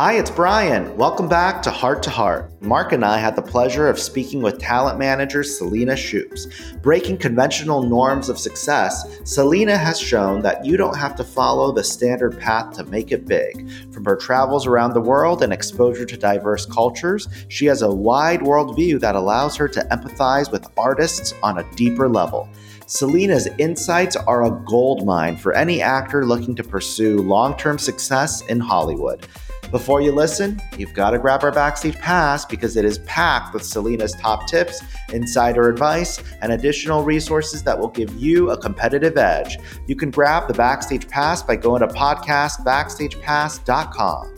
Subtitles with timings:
[0.00, 0.96] Hi, it's Brian.
[0.96, 2.62] Welcome back to Heart to Heart.
[2.62, 6.80] Marc and I had the pleasure of speaking with talent manager Selena Schoups.
[6.80, 11.82] Breaking conventional norms of success, Selena has shown that you don't have to follow the
[11.82, 13.68] standard path to make it big.
[13.92, 18.42] From her travels around the world and exposure to diverse cultures, she has a wide
[18.42, 22.48] worldview that allows her to empathize with artists on a deeper level.
[22.86, 28.42] Selena's insights are a gold mine for any actor looking to pursue long term success
[28.42, 29.26] in Hollywood.
[29.70, 33.62] Before you listen, you've got to grab our backstage pass because it is packed with
[33.62, 34.82] Selena's top tips,
[35.12, 39.58] insider advice, and additional resources that will give you a competitive edge.
[39.86, 44.34] You can grab the backstage pass by going to podcastbackstagepass.com.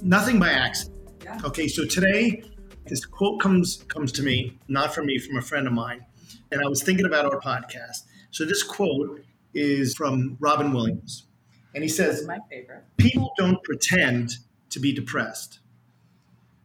[0.00, 0.96] Nothing by accident.
[1.44, 2.42] Okay, so today
[2.86, 6.06] this quote comes comes to me, not from me, from a friend of mine,
[6.50, 8.04] and I was thinking about our podcast.
[8.30, 9.20] So this quote
[9.52, 11.26] is from Robin Williams.
[11.74, 12.84] And he says, my favorite.
[12.96, 14.32] People don't pretend
[14.70, 15.60] to be depressed,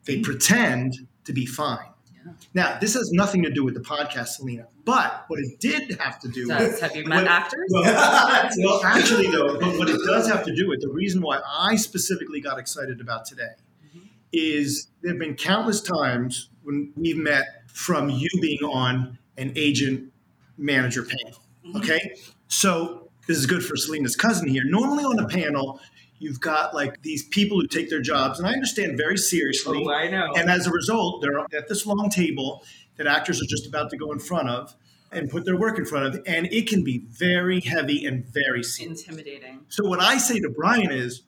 [0.06, 0.24] they hmm.
[0.24, 1.90] pretend to be fine.
[2.14, 2.32] Yeah.
[2.54, 6.20] Now, this has nothing to do with the podcast, Selena, but what it did have
[6.22, 7.70] to do Does have you met what- actors?
[7.72, 11.42] well, well, actually, though, but what it does have to do with the reason why
[11.46, 14.08] I specifically got excited about today mm-hmm.
[14.32, 20.12] is there have been countless times when we've met from you being on an agent
[20.58, 21.40] manager panel.
[21.66, 21.78] Mm-hmm.
[21.78, 22.16] Okay.
[22.48, 24.64] So this is good for Selena's cousin here.
[24.66, 25.80] Normally on a panel,
[26.20, 29.84] you've got like these people who take their jobs, and I understand very seriously.
[29.86, 30.34] Oh, I know.
[30.36, 32.64] And as a result, they're at this long table
[32.98, 34.76] that actors are just about to go in front of
[35.12, 38.64] and put their work in front of, and it can be very heavy and very
[38.64, 39.02] serious.
[39.08, 39.62] Intimidating.
[39.70, 41.22] So what I say to Brian is,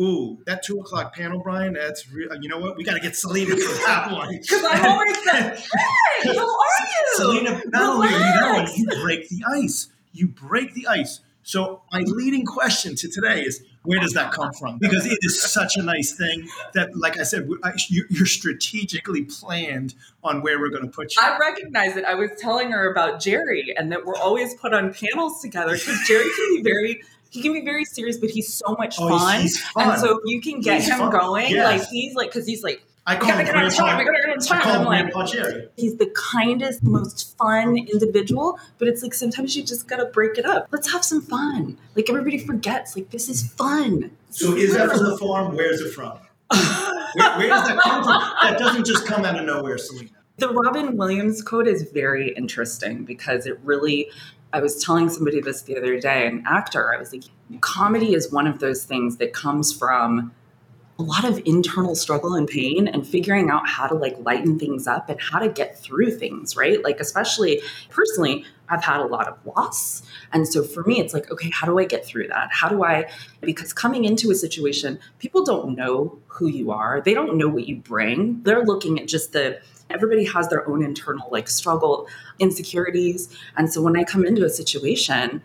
[0.00, 1.74] "Ooh, that two o'clock panel, Brian.
[1.74, 2.76] That's re- you know what?
[2.76, 6.86] We got to get Selena for that one." Because I'm always like, hey, how are
[6.90, 7.14] you?
[7.14, 9.88] Selena, not only are you that one, you break the ice.
[10.12, 11.20] You break the ice.
[11.42, 14.78] So my leading question to today is, where does that come from?
[14.78, 17.48] Because it is such a nice thing that, like I said,
[17.88, 21.20] you- you're strategically planned on where we're going to put you.
[21.22, 22.04] I recognize it.
[22.04, 25.98] I was telling her about Jerry and that we're always put on panels together because
[26.06, 27.02] Jerry can be very.
[27.30, 29.40] He can be very serious, but he's so much Oh, he's- fun.
[29.40, 29.90] he's fun.
[29.92, 31.10] And so if you can get He's him fun.
[31.10, 31.80] going, Yes.
[31.80, 34.04] like he's like, because he's like, I call gotta him get time, we Grandpa.
[34.04, 34.60] gotta get on time.
[34.62, 35.68] call I'm him like, Grandpa Jerry.
[35.76, 40.44] he's the kindest, most fun individual, but it's like sometimes you just gotta break it
[40.46, 40.68] up.
[40.70, 41.78] Let's have some fun.
[41.96, 44.12] Like everybody forgets, like this is fun.
[44.30, 45.56] So is that from the farm?
[45.56, 46.18] Where's it from?
[47.14, 48.22] Where, where does that come from?
[48.42, 50.10] That doesn't just come out of nowhere, Selena.
[50.38, 54.10] The Robin Williams quote is very interesting because it really,
[54.52, 57.24] I was telling somebody this the other day, an actor, I was like,
[57.60, 60.32] comedy is one of those things that comes from
[61.02, 64.86] a lot of internal struggle and pain and figuring out how to like lighten things
[64.86, 66.82] up and how to get through things, right?
[66.84, 70.02] Like, especially personally, I've had a lot of loss.
[70.32, 72.50] And so for me, it's like, okay, how do I get through that?
[72.52, 77.14] How do I, because coming into a situation, people don't know who you are, they
[77.14, 78.40] don't know what you bring.
[78.44, 82.06] They're looking at just the, everybody has their own internal like struggle,
[82.38, 83.28] insecurities.
[83.56, 85.42] And so when I come into a situation,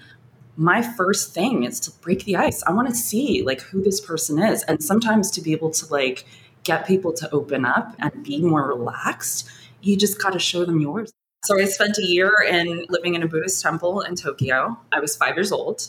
[0.58, 2.64] my first thing is to break the ice.
[2.64, 4.64] I want to see like who this person is.
[4.64, 6.26] And sometimes to be able to like
[6.64, 9.48] get people to open up and be more relaxed,
[9.82, 11.14] you just got to show them yours.
[11.46, 14.78] So I spent a year in living in a Buddhist temple in Tokyo.
[14.92, 15.88] I was 5 years old.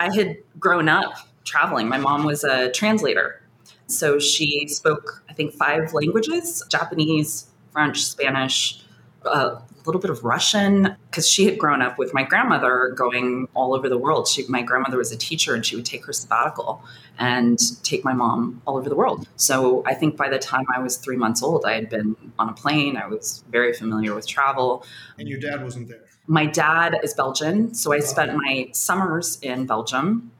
[0.00, 1.14] I had grown up
[1.44, 1.88] traveling.
[1.88, 3.40] My mom was a translator.
[3.86, 8.82] So she spoke I think 5 languages, Japanese, French, Spanish,
[9.24, 13.74] a little bit of Russian because she had grown up with my grandmother going all
[13.74, 14.28] over the world.
[14.28, 16.84] She, my grandmother was a teacher and she would take her sabbatical
[17.18, 19.26] and take my mom all over the world.
[19.36, 22.50] So I think by the time I was three months old, I had been on
[22.50, 22.98] a plane.
[22.98, 24.84] I was very familiar with travel.
[25.18, 26.04] And your dad wasn't there.
[26.26, 30.30] My dad is Belgian, so I spent my summers in Belgium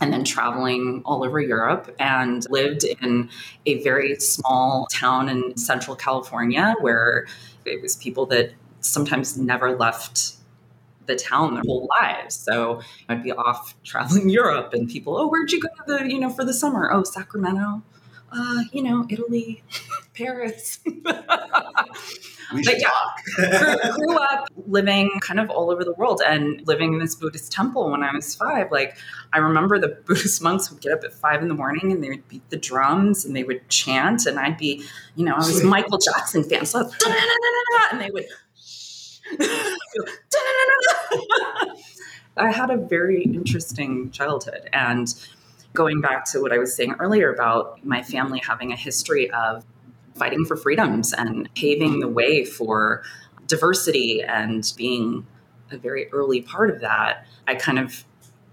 [0.00, 3.30] and then traveling all over Europe and lived in
[3.64, 7.26] a very small town in central California where
[7.64, 10.34] it was people that sometimes never left
[11.06, 12.34] the town their whole lives.
[12.36, 16.20] So I'd be off traveling Europe and people, oh, where'd you go to the, you
[16.20, 16.90] know, for the summer?
[16.92, 17.82] Oh, Sacramento.
[18.30, 19.62] Uh, you know, Italy,
[20.14, 20.80] Paris.
[22.54, 22.88] We But yeah.
[22.88, 23.76] talk.
[23.92, 27.52] grew, grew up living kind of all over the world and living in this Buddhist
[27.52, 28.70] temple when I was five.
[28.72, 28.96] Like,
[29.34, 32.08] I remember the Buddhist monks would get up at five in the morning and they
[32.08, 34.24] would beat the drums and they would chant.
[34.24, 34.82] And I'd be,
[35.14, 35.66] you know, I was a.
[35.66, 36.64] Michael Jackson fan.
[36.64, 36.90] So,
[37.92, 38.24] and they would.
[42.36, 44.68] I had a very interesting childhood.
[44.72, 45.12] And
[45.74, 49.64] going back to what I was saying earlier about my family having a history of
[50.14, 53.02] fighting for freedoms and paving the way for
[53.46, 55.26] diversity and being
[55.70, 58.04] a very early part of that, I kind of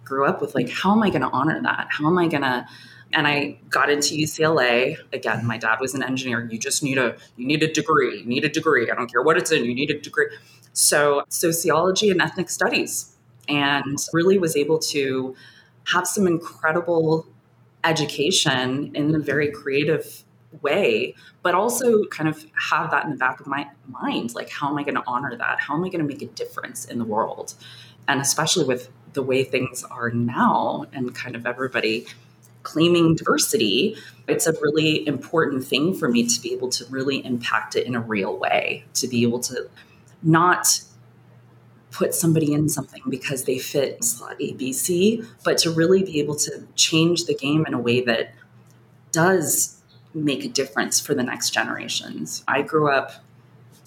[0.03, 1.87] grew up with like, how am I going to honor that?
[1.89, 2.67] How am I going to
[3.15, 4.97] and I got into UCLA.
[5.13, 6.47] Again, my dad was an engineer.
[6.51, 8.19] You just need a you need a degree.
[8.19, 8.91] You need a degree.
[8.91, 9.63] I don't care what it's in.
[9.63, 10.27] You need a degree.
[10.73, 13.15] So sociology and ethnic studies,
[13.47, 15.33] and really was able to
[15.85, 17.25] have some incredible
[17.85, 20.23] education in a very creative
[20.61, 24.35] way, but also kind of have that in the back of my mind.
[24.35, 25.59] Like, how am I going to honor that?
[25.59, 27.53] How am I going to make a difference in the world?
[28.07, 32.07] And especially with the way things are now and kind of everybody
[32.65, 33.95] claiming diversity,
[34.27, 37.95] it's a really important thing for me to be able to really impact it in
[37.95, 39.69] a real way, to be able to
[40.21, 40.81] not
[41.91, 46.63] put somebody in something because they fit slot ABC, but to really be able to
[46.75, 48.33] change the game in a way that
[49.13, 49.81] does
[50.13, 52.43] make a difference for the next generations.
[52.47, 53.11] I grew up,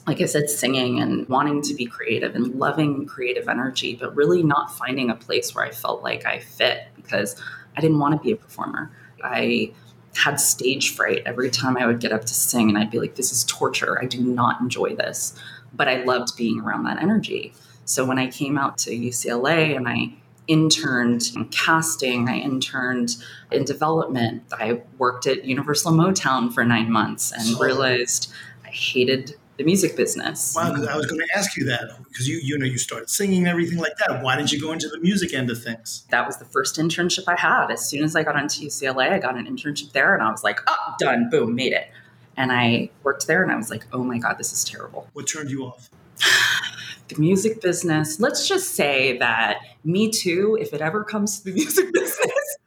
[0.06, 4.42] like I said, singing and wanting to be creative and loving creative energy, but really
[4.42, 7.36] not finding a place where I felt like I fit because
[7.78, 8.90] I didn't want to be a performer.
[9.22, 9.72] I
[10.16, 13.14] had stage fright every time I would get up to sing, and I'd be like,
[13.14, 13.96] this is torture.
[14.02, 15.38] I do not enjoy this.
[15.72, 17.54] But I loved being around that energy.
[17.84, 20.12] So when I came out to UCLA and I
[20.48, 23.16] interned in casting, I interned
[23.52, 28.32] in development, I worked at Universal Motown for nine months and realized
[28.64, 30.54] I hated the music business.
[30.56, 33.10] Wow, because I was going to ask you that because you you know you started
[33.10, 34.22] singing and everything like that.
[34.22, 36.06] Why didn't you go into the music end of things?
[36.10, 37.70] That was the first internship I had.
[37.70, 40.44] As soon as I got into UCLA, I got an internship there, and I was
[40.44, 41.28] like, "Oh, done!
[41.28, 41.88] Boom, made it."
[42.36, 45.26] And I worked there, and I was like, "Oh my god, this is terrible." What
[45.26, 45.90] turned you off?
[47.08, 48.20] the music business.
[48.20, 52.58] Let's just say that Me Too, if it ever comes to the music business,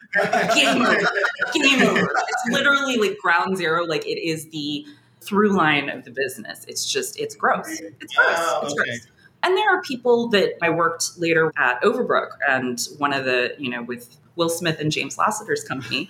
[0.53, 1.09] game over.
[1.53, 2.11] Game over.
[2.27, 3.85] It's literally like ground zero.
[3.85, 4.85] Like it is the
[5.21, 6.65] through line of the business.
[6.67, 7.67] It's just, it's gross.
[7.69, 8.35] It's gross.
[8.37, 8.83] Oh, it's okay.
[8.89, 9.07] gross.
[9.43, 13.69] And there are people that I worked later at Overbrook and one of the, you
[13.69, 16.09] know, with Will Smith and James Lassiter's company,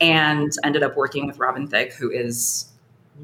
[0.00, 2.70] and ended up working with Robin Thicke, who is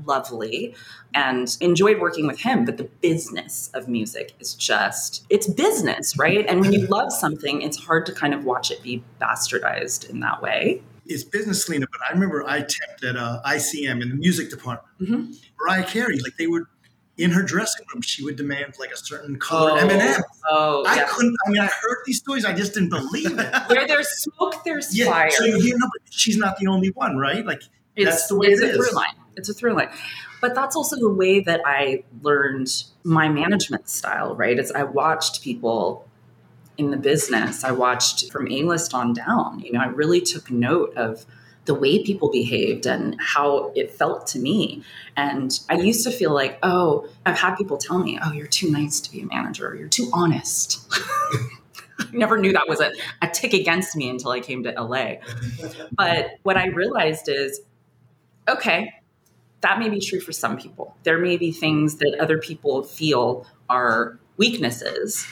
[0.06, 0.74] lovely
[1.14, 2.64] and enjoyed working with him.
[2.64, 6.46] But the business of music is just, it's business, right?
[6.48, 10.20] And when you love something, it's hard to kind of watch it be bastardized in
[10.20, 10.82] that way.
[11.10, 14.86] It's business, Selena, but I remember I temped at uh, ICM in the music department.
[15.00, 15.36] Mhm.
[15.60, 16.64] Mariah Carey, like they would
[17.20, 20.22] in her dressing room, she would demand like a certain color M&M.
[20.48, 21.06] Oh, I yeah.
[21.10, 21.36] couldn't.
[21.46, 22.46] I mean, I heard these stories.
[22.46, 23.54] I just didn't believe it.
[23.68, 25.06] Where there's smoke, there's yeah.
[25.06, 25.30] fire.
[25.30, 27.44] So you know, but she's not the only one, right?
[27.44, 27.62] Like
[27.96, 28.88] That's the way it's it a is.
[28.88, 29.14] through line.
[29.36, 29.90] It's a through line.
[30.40, 34.58] But that's also the way that I learned my management style, right?
[34.58, 36.08] Is I watched people
[36.80, 37.62] in the business.
[37.62, 39.60] I watched from A-list on down.
[39.60, 41.26] You know, I really took note of
[41.66, 44.82] the way people behaved and how it felt to me.
[45.16, 48.70] And I used to feel like, oh, I've had people tell me, oh, you're too
[48.70, 50.80] nice to be a manager, or you're too honest.
[52.00, 52.90] I never knew that was a,
[53.20, 55.16] a tick against me until I came to LA.
[55.92, 57.60] But what I realized is,
[58.48, 58.94] okay,
[59.60, 60.96] that may be true for some people.
[61.02, 65.26] There may be things that other people feel are weaknesses.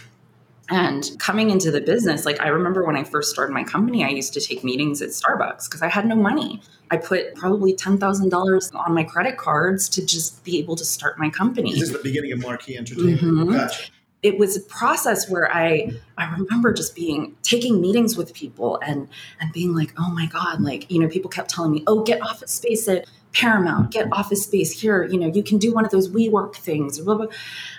[0.70, 4.08] And coming into the business, like I remember when I first started my company, I
[4.08, 6.60] used to take meetings at Starbucks because I had no money.
[6.90, 11.28] I put probably $10,000 on my credit cards to just be able to start my
[11.30, 13.20] company this is the beginning of Marquee Entertainment.
[13.20, 13.52] Mhm.
[13.52, 13.90] Gotcha.
[14.22, 19.08] It was a process where I I remember just being taking meetings with people and
[19.40, 22.20] and being like, oh my God, like, you know, people kept telling me, oh, get
[22.22, 25.90] office space at Paramount, get office space here, you know, you can do one of
[25.90, 27.26] those WeWork things, blah, blah.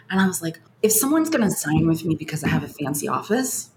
[0.10, 3.08] And I was like, if someone's gonna sign with me because I have a fancy
[3.08, 3.72] office,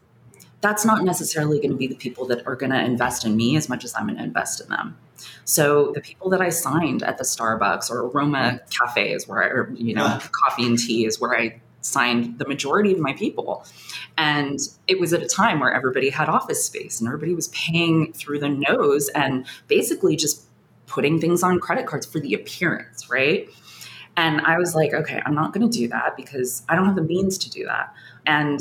[0.60, 3.56] that's not necessarily going to be the people that are going to invest in me
[3.56, 4.96] as much as I'm going to invest in them.
[5.44, 9.72] So the people that I signed at the Starbucks or Aroma cafes where I, or,
[9.74, 13.66] you know, coffee and tea is where I signed the majority of my people.
[14.16, 14.58] And
[14.88, 18.38] it was at a time where everybody had office space and everybody was paying through
[18.38, 20.44] the nose and basically just
[20.86, 23.48] putting things on credit cards for the appearance, right?
[24.16, 26.96] And I was like, okay, I'm not going to do that because I don't have
[26.96, 27.94] the means to do that.
[28.26, 28.60] And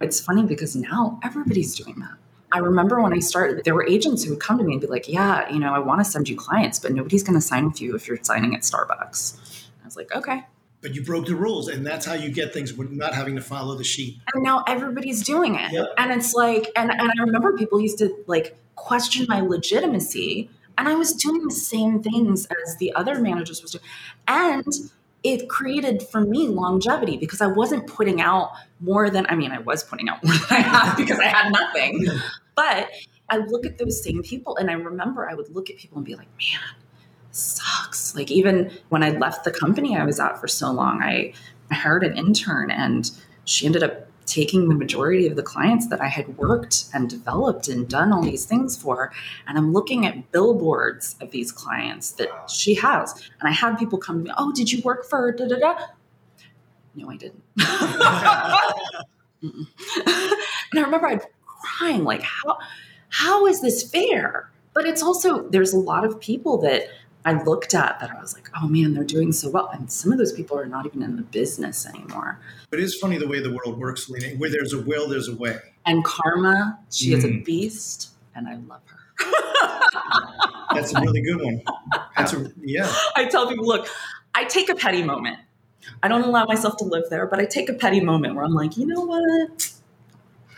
[0.00, 2.16] it's funny because now everybody's doing that.
[2.50, 4.86] I remember when I started, there were agents who would come to me and be
[4.86, 7.66] like, yeah, you know, I want to send you clients, but nobody's going to sign
[7.66, 9.66] with you if you're signing at Starbucks.
[9.82, 10.44] I was like, okay.
[10.80, 13.42] But you broke the rules, and that's how you get things with not having to
[13.42, 14.18] follow the sheet.
[14.32, 15.72] And now everybody's doing it.
[15.98, 20.50] And it's like, and, and I remember people used to like question my legitimacy.
[20.76, 23.82] And I was doing the same things as the other managers was doing.
[24.28, 24.64] And
[25.24, 29.58] it created for me longevity because I wasn't putting out more than, I mean, I
[29.58, 32.06] was putting out more than I had because I had nothing.
[32.54, 32.90] But
[33.28, 36.06] I look at those same people and I remember I would look at people and
[36.06, 36.60] be like, man,
[37.30, 38.14] sucks.
[38.14, 41.32] Like even when I left the company I was at for so long, I,
[41.70, 43.10] I hired an intern and
[43.44, 47.66] she ended up taking the majority of the clients that I had worked and developed
[47.68, 49.10] and done all these things for,
[49.46, 53.14] and I'm looking at billboards of these clients that she has.
[53.40, 55.86] And I had people come to me, Oh, did you work for da da da?
[56.94, 57.42] No, I didn't.
[59.42, 59.66] and
[60.74, 62.58] I remember I'd crying, like, how
[63.10, 64.50] how is this fair?
[64.74, 66.88] But it's also there's a lot of people that
[67.24, 69.68] I looked at that I was like, oh man, they're doing so well.
[69.72, 72.40] And some of those people are not even in the business anymore.
[72.72, 74.36] It is funny the way the world works, Selena.
[74.36, 75.58] Where there's a will, there's a way.
[75.84, 77.16] And Karma, she mm.
[77.16, 77.44] is a mm.
[77.44, 78.98] beast, and I love her.
[80.74, 81.62] That's a really good one.
[82.16, 82.92] That's a yeah.
[83.16, 83.88] I tell people, look,
[84.34, 85.38] I take a petty moment.
[86.02, 88.54] I don't allow myself to live there, but I take a petty moment where I'm
[88.54, 89.72] like, you know what?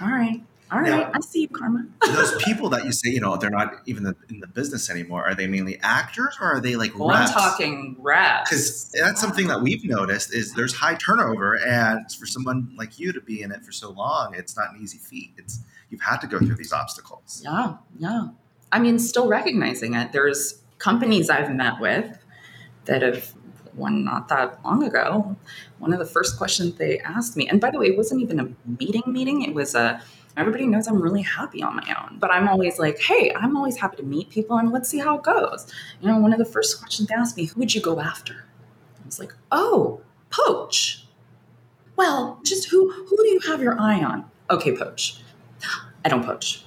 [0.00, 1.85] All right, all right, now, I see you, Karma.
[2.07, 5.27] those people that you say, you know, they're not even in the business anymore.
[5.27, 7.33] Are they mainly actors or are they like well, reps?
[7.33, 8.49] I'm talking reps.
[8.49, 13.12] Because that's something that we've noticed is there's high turnover, and for someone like you
[13.12, 15.33] to be in it for so long, it's not an easy feat.
[15.39, 15.61] It's
[15.91, 17.43] you've had to go through these obstacles.
[17.45, 18.29] Yeah, yeah.
[18.71, 20.12] I mean, still recognizing it.
[20.12, 22.17] There's companies I've met with
[22.85, 23.35] that have
[23.75, 25.37] one not that long ago.
[25.79, 28.39] One of the first questions they asked me, and by the way, it wasn't even
[28.39, 28.49] a
[28.79, 29.43] meeting meeting.
[29.43, 30.00] It was a
[30.41, 32.19] everybody knows I'm really happy on my own.
[32.19, 35.19] But I'm always like, hey, I'm always happy to meet people and let's see how
[35.19, 35.73] it goes.
[36.01, 38.47] You know, one of the first questions they asked me, who would you go after?
[39.01, 41.07] I was like, oh, poach.
[41.97, 44.25] Well, just who who do you have your eye on?
[44.49, 45.21] Okay, poach.
[46.05, 46.65] I don't poach.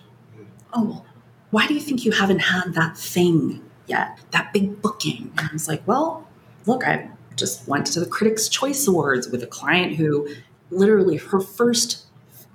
[0.74, 1.06] Oh, well,
[1.50, 4.20] why do you think you haven't had that thing yet?
[4.32, 5.32] That big booking?
[5.38, 6.27] And I was like, well,
[6.65, 10.27] look, I just went to the Critics' Choice Awards with a client who
[10.70, 12.06] literally her first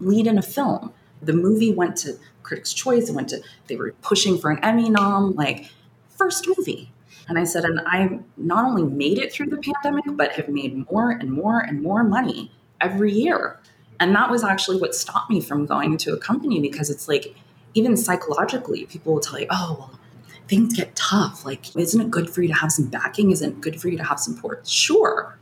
[0.01, 3.09] lead in a film the movie went to Critics' Choice.
[3.09, 5.71] It went to they were pushing for an Emmy nom, like
[6.09, 6.91] first movie.
[7.29, 10.91] And I said, and I not only made it through the pandemic, but have made
[10.91, 13.59] more and more and more money every year.
[14.01, 17.35] And that was actually what stopped me from going to a company because it's like,
[17.75, 20.01] even psychologically, people will tell you, oh, well,
[20.49, 21.45] things get tough.
[21.45, 23.31] Like, isn't it good for you to have some backing?
[23.31, 24.67] Isn't it good for you to have support?
[24.67, 25.38] Sure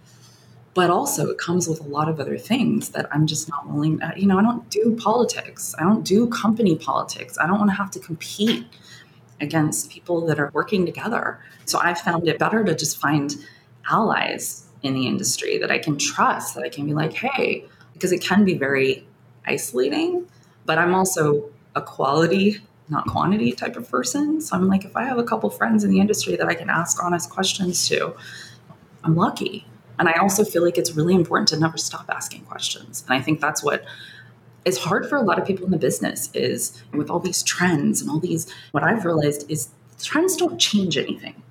[0.76, 3.98] but also it comes with a lot of other things that I'm just not willing.
[4.00, 5.74] To, you know, I don't do politics.
[5.78, 7.38] I don't do company politics.
[7.38, 8.66] I don't want to have to compete
[9.40, 11.40] against people that are working together.
[11.64, 13.34] So I found it better to just find
[13.90, 17.64] allies in the industry that I can trust, that I can be like, hey,
[17.94, 19.06] because it can be very
[19.46, 20.26] isolating.
[20.66, 22.58] But I'm also a quality,
[22.90, 24.42] not quantity type of person.
[24.42, 26.68] So I'm like, if I have a couple friends in the industry that I can
[26.68, 28.14] ask honest questions to,
[29.04, 29.64] I'm lucky.
[29.98, 33.04] And I also feel like it's really important to never stop asking questions.
[33.06, 33.84] And I think that's what
[34.64, 38.00] is hard for a lot of people in the business is with all these trends
[38.02, 39.68] and all these what I've realized is
[40.02, 41.42] trends don't change anything.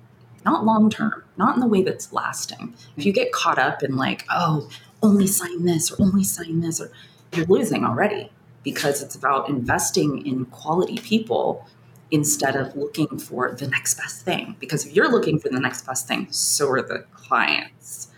[0.44, 2.74] Not long term, not in the way that's lasting.
[2.96, 4.68] If you get caught up in like, oh,
[5.02, 6.92] only sign this or only sign this or
[7.32, 8.30] you're losing already
[8.62, 11.66] because it's about investing in quality people
[12.10, 14.56] instead of looking for the next best thing.
[14.60, 18.08] Because if you're looking for the next best thing, so are the clients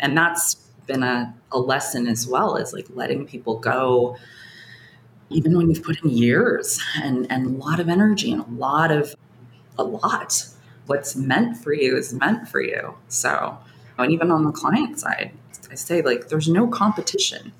[0.00, 0.54] and that's
[0.86, 4.16] been a, a lesson as well as like letting people go
[5.30, 8.90] even when you've put in years and, and a lot of energy and a lot
[8.90, 9.14] of
[9.78, 10.46] a lot.
[10.86, 12.94] What's meant for you is meant for you.
[13.08, 13.58] So
[13.98, 15.32] and even on the client side
[15.70, 17.52] i say like there's no competition.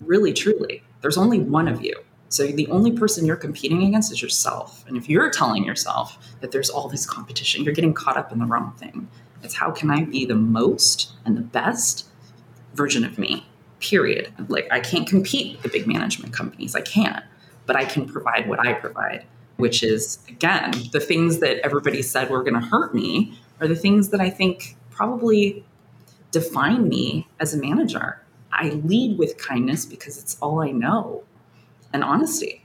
[0.00, 1.94] Really truly there's only one of you.
[2.28, 4.84] So the only person you're competing against is yourself.
[4.86, 8.38] And if you're telling yourself that there's all this competition you're getting caught up in
[8.38, 9.08] the wrong thing
[9.42, 12.06] it's how can I be the most and the best
[12.74, 13.46] version of me,
[13.80, 14.32] period.
[14.48, 16.74] Like, I can't compete with the big management companies.
[16.74, 17.24] I can't,
[17.66, 19.24] but I can provide what I provide,
[19.56, 23.76] which is, again, the things that everybody said were going to hurt me are the
[23.76, 25.64] things that I think probably
[26.30, 28.20] define me as a manager.
[28.52, 31.24] I lead with kindness because it's all I know
[31.92, 32.61] and honesty.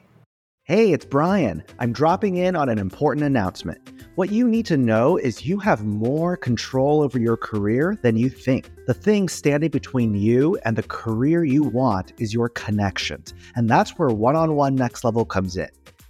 [0.69, 1.63] Hey, it's Brian.
[1.79, 3.79] I'm dropping in on an important announcement.
[4.15, 8.29] What you need to know is you have more control over your career than you
[8.29, 8.69] think.
[8.85, 13.33] The thing standing between you and the career you want is your connections.
[13.55, 15.69] And that's where one on one next level comes in.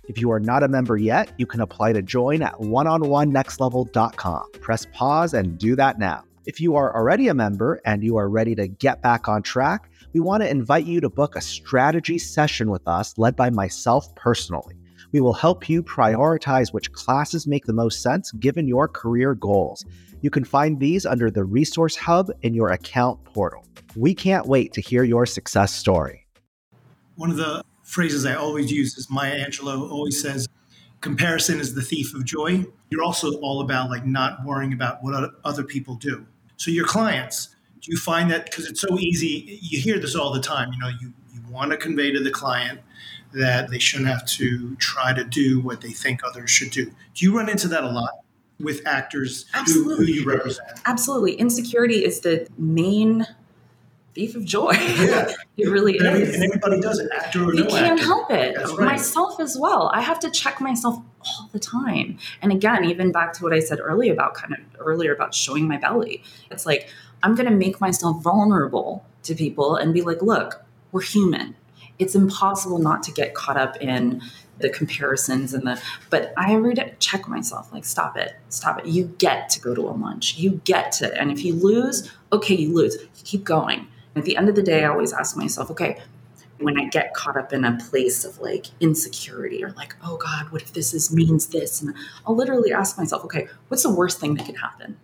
[0.10, 4.52] If you are not a member yet, you can apply to join at oneononenextlevel.com.
[4.54, 6.24] Press pause and do that now.
[6.48, 9.92] If you are already a member and you are ready to get back on track,
[10.14, 14.14] we want to invite you to book a strategy session with us led by myself
[14.16, 14.76] personally.
[15.12, 19.86] We will help you prioritize which classes make the most sense given your career goals.
[20.22, 23.66] You can find these under the Resource Hub in your account portal.
[23.96, 26.26] We can't wait to hear your success story.
[27.16, 30.48] One of the phrases I always use is Maya Angelou always says,
[31.02, 32.66] comparison is the thief of joy.
[32.90, 36.26] You're also all about like not worrying about what other people do.
[36.58, 37.56] So your clients,
[37.88, 40.80] do you find that because it's so easy, you hear this all the time, you
[40.80, 42.82] know, you, you want to convey to the client
[43.32, 46.86] that they shouldn't have to try to do what they think others should do.
[46.86, 48.10] Do you run into that a lot
[48.60, 50.68] with actors who, who you represent?
[50.86, 51.36] Absolutely.
[51.36, 53.26] Insecurity is the main
[54.14, 54.72] thief of joy.
[54.74, 55.32] Yeah.
[55.58, 56.36] it really and is.
[56.36, 58.04] And everybody does it, actor or you no can't actor.
[58.04, 58.58] help it.
[58.58, 58.80] Right.
[58.80, 59.92] Myself as well.
[59.94, 62.18] I have to check myself all the time.
[62.42, 65.70] And again, even back to what I said earlier about kind of earlier about showing
[65.70, 66.22] my belly.
[66.52, 66.90] It's like
[67.24, 71.56] I'm going to make myself vulnerable to people and be like, look, we're human.
[72.00, 74.22] It's impossible not to get caught up in
[74.60, 78.36] the comparisons and the but I day check myself like stop it.
[78.50, 78.88] Stop it.
[78.88, 80.38] You get to go to a lunch.
[80.38, 82.98] You get to and if you lose okay you lose.
[83.24, 83.88] Keep going.
[84.16, 86.00] At the end of the day I always ask myself okay
[86.60, 90.52] when I get caught up in a place of like insecurity or like oh god
[90.52, 91.82] what if this is means this?
[91.82, 91.94] And
[92.26, 94.98] I'll literally ask myself okay what's the worst thing that can happen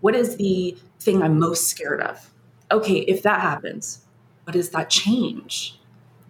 [0.00, 2.30] what is the thing I'm most scared of
[2.70, 4.04] okay if that happens
[4.44, 5.80] what does that change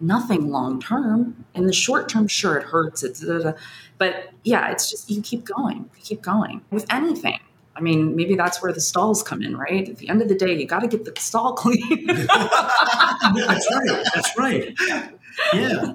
[0.01, 1.45] nothing long term.
[1.53, 3.03] In the short term, sure, it hurts.
[3.03, 3.23] It's,
[3.97, 7.39] but yeah, it's just you keep going, you keep going with anything.
[7.75, 9.87] I mean, maybe that's where the stalls come in, right?
[9.87, 12.05] At the end of the day, you got to get the stall clean.
[12.07, 14.05] that's right.
[14.13, 14.75] That's right.
[15.53, 15.93] Yeah.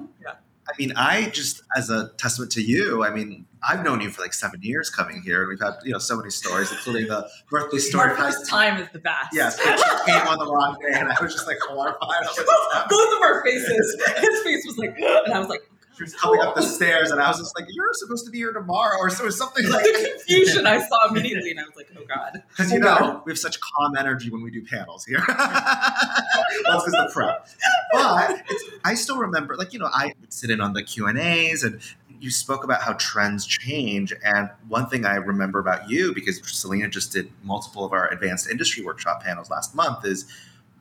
[0.77, 4.21] I mean, I just, as a testament to you, I mean, I've known you for
[4.21, 7.27] like seven years coming here, and we've had you know so many stories, including the
[7.49, 8.15] birthday story.
[8.15, 9.29] First time is the best.
[9.33, 9.57] Yes,
[10.05, 11.99] came on the wrong day, and I was just like horrified.
[11.99, 14.03] Was like, Both of our faces.
[14.17, 17.19] His face was like, and I was like, she was coming up the stairs, and
[17.19, 20.15] I was just like, "You're supposed to be here tomorrow," or so something like the
[20.15, 23.31] confusion I saw immediately, and I was like, "Oh God!" Because you oh, know we
[23.31, 25.23] have such calm energy when we do panels here.
[25.27, 27.47] That's because the prep.
[27.91, 28.43] But
[28.85, 31.63] I still remember, like you know, I would sit in on the Q and A's,
[31.63, 31.81] and
[32.19, 34.13] you spoke about how trends change.
[34.23, 38.49] And one thing I remember about you, because Selena just did multiple of our advanced
[38.49, 40.25] industry workshop panels last month, is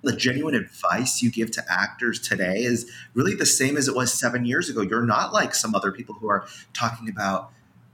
[0.06, 4.12] the genuine advice you give to actors today is really the same as it was
[4.12, 4.80] seven years ago.
[4.80, 7.50] You're not like some other people who are talking about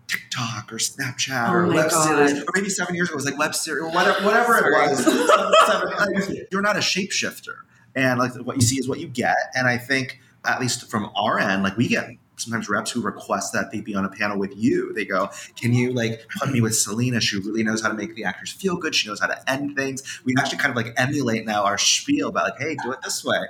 [0.08, 2.28] TikTok or Snapchat oh or web God.
[2.28, 4.90] series, or maybe seven years ago it was like web series or whatever, whatever it
[4.90, 6.38] was.
[6.52, 7.54] You're not a shapeshifter,
[7.94, 9.36] and like what you see is what you get.
[9.54, 12.10] And I think, at least from our end, like we get
[12.42, 14.92] sometimes reps who request that they be on a panel with you.
[14.92, 17.20] They go, "Can you like put me with Selena?
[17.20, 18.94] She really knows how to make the actors feel good.
[18.94, 22.28] She knows how to end things." We actually kind of like emulate now our spiel
[22.28, 23.40] about like, "Hey, do it this way."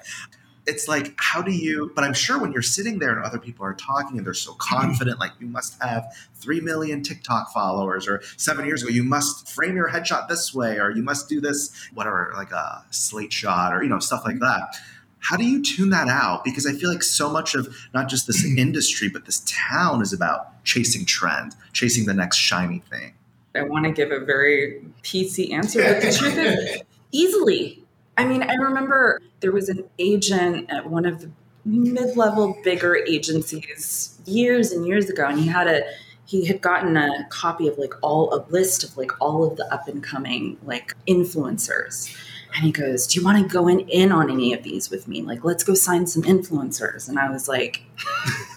[0.64, 1.90] It's like, how do you?
[1.92, 4.52] But I'm sure when you're sitting there and other people are talking and they're so
[4.52, 4.76] mm-hmm.
[4.76, 6.05] confident, like you must have
[6.37, 10.78] three million TikTok followers, or seven years ago you must frame your headshot this way,
[10.78, 14.37] or you must do this, whatever, like a slate shot, or you know stuff like
[14.37, 14.44] mm-hmm.
[14.44, 14.76] that
[15.22, 16.44] how do you tune that out?
[16.44, 20.12] Because I feel like so much of not just this industry, but this town is
[20.12, 23.14] about chasing trend, chasing the next shiny thing.
[23.54, 26.82] I want to give a very PC answer, but the truth is,
[27.12, 27.82] easily.
[28.16, 31.30] I mean, I remember there was an agent at one of the
[31.64, 35.82] mid level, bigger agencies years and years ago, and he had a
[36.24, 39.72] he had gotten a copy of like all a list of like all of the
[39.72, 42.16] up and coming like influencers
[42.54, 45.08] and he goes, Do you want to go in, in on any of these with
[45.08, 45.22] me?
[45.22, 47.08] Like, let's go sign some influencers.
[47.08, 47.82] And I was like,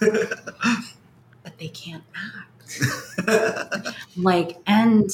[0.00, 3.96] But they can't act.
[4.16, 5.10] like, and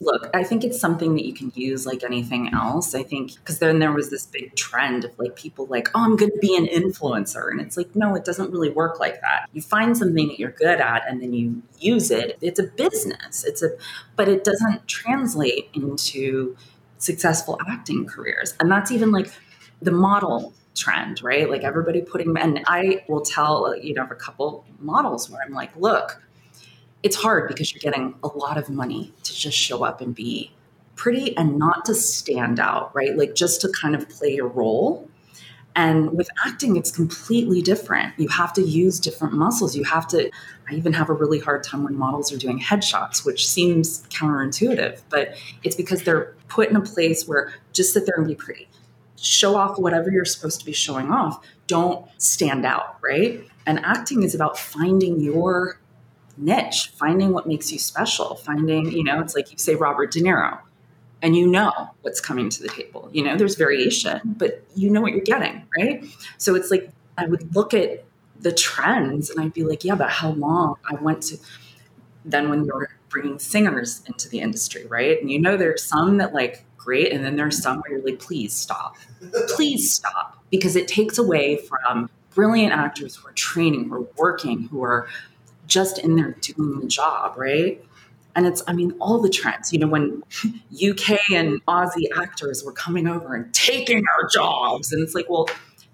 [0.00, 2.94] look, I think it's something that you can use like anything else.
[2.94, 6.16] I think because then there was this big trend of like people like, oh, I'm
[6.16, 7.50] going to be an influencer.
[7.50, 9.48] And it's like, no, it doesn't really work like that.
[9.52, 12.38] You find something that you're good at and then you use it.
[12.40, 13.44] It's a business.
[13.44, 13.70] It's a,
[14.16, 16.56] but it doesn't translate into
[16.98, 18.54] successful acting careers.
[18.60, 19.30] And that's even like
[19.82, 21.48] the model trend, right?
[21.48, 25.74] Like everybody putting, and I will tell, you know, a couple models where I'm like,
[25.76, 26.22] look,
[27.02, 30.52] it's hard because you're getting a lot of money to just show up and be
[30.96, 33.16] pretty and not to stand out, right?
[33.16, 35.08] Like just to kind of play your role.
[35.76, 38.12] And with acting, it's completely different.
[38.16, 39.76] You have to use different muscles.
[39.76, 40.30] You have to,
[40.70, 45.00] I even have a really hard time when models are doing headshots, which seems counterintuitive,
[45.10, 48.68] but it's because they're put in a place where just sit there and be pretty.
[49.16, 51.44] Show off whatever you're supposed to be showing off.
[51.66, 53.44] Don't stand out, right?
[53.66, 55.80] And acting is about finding your
[56.36, 60.20] niche, finding what makes you special, finding, you know, it's like you say Robert De
[60.20, 60.60] Niro
[61.24, 63.08] and you know what's coming to the table.
[63.10, 66.04] You know, there's variation, but you know what you're getting, right?
[66.36, 68.04] So it's like I would look at
[68.38, 70.76] the trends and I'd be like, yeah, but how long?
[70.88, 71.38] I went to
[72.26, 75.18] then when you're bringing singers into the industry, right?
[75.18, 78.20] And you know, there's some that like great, and then there's some where you're like,
[78.20, 78.96] please stop,
[79.48, 84.64] please stop, because it takes away from brilliant actors who are training, who are working,
[84.64, 85.08] who are
[85.66, 87.82] just in there doing the job, right?
[88.36, 90.22] And it's, I mean, all the trends, you know, when
[90.72, 95.48] UK and Aussie actors were coming over and taking our jobs, and it's like, well,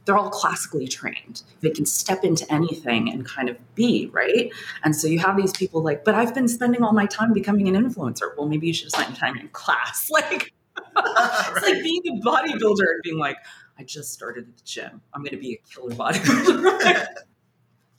[0.05, 1.43] they're all classically trained.
[1.61, 4.51] They can step into anything and kind of be, right?
[4.83, 7.69] And so you have these people like, but I've been spending all my time becoming
[7.69, 8.37] an influencer.
[8.37, 10.11] Well, maybe you should spend time in class.
[10.21, 10.53] Like,
[10.97, 13.37] it's like being a bodybuilder and being like,
[13.79, 15.01] I just started at the gym.
[15.15, 17.07] I'm going to be a killer bodybuilder.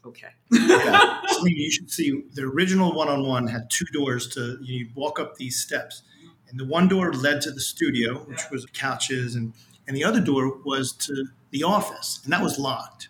[0.06, 0.30] Okay.
[0.52, 1.22] yeah.
[1.30, 5.60] So you should see the original one-on-one had two doors to you walk up these
[5.60, 6.04] steps,
[6.50, 9.54] and the one door led to the studio, which was couches, and
[9.88, 13.10] and the other door was to the office, and that was locked.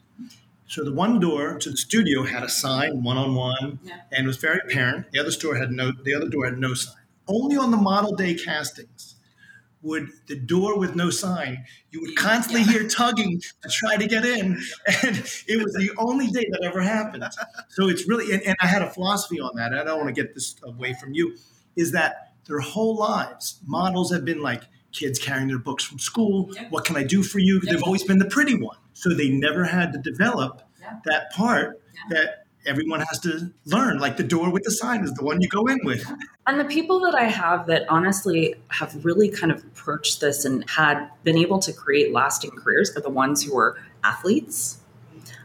[0.68, 3.80] So the one door to the studio had a sign, one-on-one,
[4.14, 5.12] and was very apparent.
[5.12, 5.92] The other store had no.
[5.92, 6.96] The other door had no sign.
[7.28, 9.11] Only on the model day castings
[9.84, 14.26] would the door with no sign, you would constantly hear tugging to try to get
[14.26, 14.62] in.
[15.04, 15.18] And
[15.48, 17.24] it was the only day that ever happened.
[17.70, 19.74] So it's really, and, and I had a philosophy on that.
[19.74, 21.36] I don't want to get this away from you,
[21.76, 26.52] is that their whole lives, models have been like kids carrying their books from school.
[26.54, 26.68] Yeah.
[26.70, 27.60] What can I do for you?
[27.62, 28.78] They've always been the pretty one.
[28.94, 31.00] So they never had to develop yeah.
[31.06, 34.00] that part that everyone has to learn.
[34.00, 36.06] Like the door with the sign is the one you go in with.
[36.48, 40.70] And the people that I have that honestly have really kind of approached this and
[40.70, 44.81] had been able to create lasting careers are the ones who are athletes.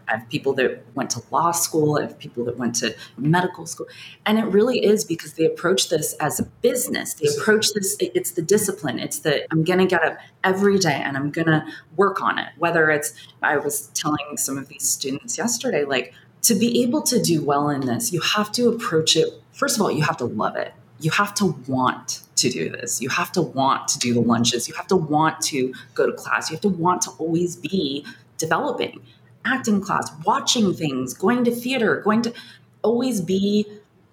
[0.09, 1.99] I have people that went to law school.
[1.99, 3.87] I have people that went to medical school.
[4.25, 7.14] And it really is because they approach this as a business.
[7.14, 8.99] They approach this, it's the discipline.
[8.99, 11.64] It's the, I'm going to get up every day and I'm going to
[11.97, 12.49] work on it.
[12.59, 17.21] Whether it's, I was telling some of these students yesterday, like, to be able to
[17.21, 19.29] do well in this, you have to approach it.
[19.53, 20.73] First of all, you have to love it.
[21.01, 23.03] You have to want to do this.
[23.03, 24.69] You have to want to do the lunches.
[24.69, 26.49] You have to want to go to class.
[26.49, 28.07] You have to want to always be
[28.38, 29.01] developing,
[29.46, 32.35] acting class, watching things, going to theater, going to
[32.82, 33.66] always be.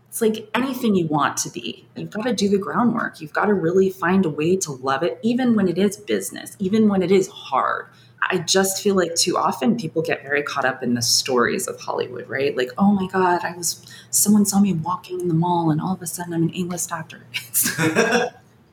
[0.07, 1.87] It's like anything you want to be.
[1.95, 3.19] You've got to do the groundwork.
[3.19, 6.55] You've got to really find a way to love it, even when it is business,
[6.59, 7.87] even when it is hard
[8.29, 11.79] I just feel like too often people get very caught up in the stories of
[11.79, 12.55] Hollywood, right?
[12.55, 15.93] Like, oh my God, I was, someone saw me walking in the mall and all
[15.93, 17.25] of a sudden I'm an A list actor.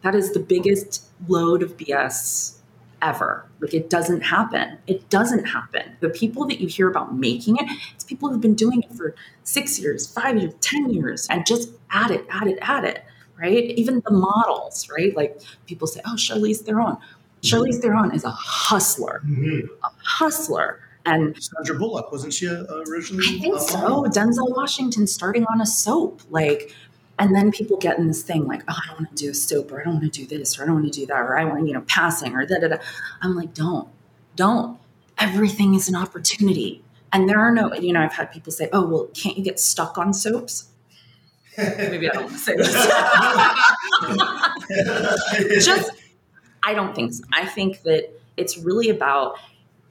[0.03, 2.57] that is the biggest load of BS
[3.03, 3.49] ever.
[3.61, 4.79] Like, it doesn't happen.
[4.87, 5.97] It doesn't happen.
[6.01, 9.15] The people that you hear about making it, it's people who've been doing it for
[9.45, 13.05] six years, five years, 10 years, and just add it, add it, add it,
[13.39, 13.65] right?
[13.77, 15.15] Even the models, right?
[15.17, 16.97] Like, people say, oh, Charlize Theron
[17.43, 19.67] Charlize Theron is a hustler, mm-hmm.
[19.85, 20.81] a hustler.
[21.07, 23.25] And Sandra Bullock wasn't she originally?
[23.27, 24.05] I think so.
[24.05, 26.75] Denzel Washington starting on a soap, like,
[27.21, 29.35] and then people get in this thing like, oh, I don't want to do a
[29.35, 31.21] soap, or I don't want to do this, or I don't want to do that,
[31.21, 32.79] or I want you know passing, or da da da.
[33.21, 33.87] I'm like, don't,
[34.37, 34.79] don't.
[35.19, 37.75] Everything is an opportunity, and there are no.
[37.75, 40.69] You know, I've had people say, oh, well, can't you get stuck on soaps?
[41.59, 42.73] Maybe I don't want to say this.
[45.67, 45.91] Just
[46.63, 47.23] I don't think so.
[47.35, 49.37] I think that it's really about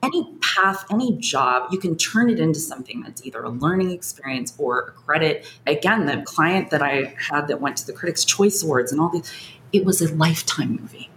[0.02, 4.54] any path, any job, you can turn it into something that's either a learning experience
[4.58, 5.46] or a credit.
[5.68, 9.10] Again, the client that I had that went to the Critics' Choice Awards and all
[9.10, 9.32] these,
[9.74, 11.10] it was a lifetime movie.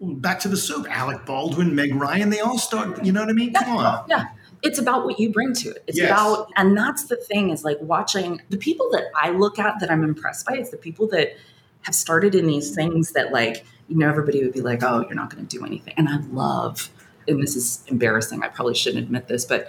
[0.00, 3.32] Back to the soap, Alec Baldwin, Meg Ryan, they all start, you know what I
[3.32, 3.50] mean?
[3.52, 4.04] Yeah, Come on.
[4.08, 4.24] Yeah.
[4.62, 5.84] It's about what you bring to it.
[5.86, 6.10] It's yes.
[6.10, 9.90] about, and that's the thing is like watching the people that I look at that
[9.90, 11.36] I'm impressed by, it's the people that
[11.82, 15.14] have started in these things that like, you know, everybody would be like, oh, you're
[15.14, 15.94] not going to do anything.
[15.96, 16.90] And I love,
[17.28, 19.68] and this is embarrassing, I probably shouldn't admit this, but